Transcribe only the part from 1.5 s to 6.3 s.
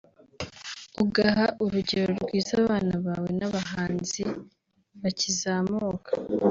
urugero rwiza abana bawe n’abahanzi bakizamuka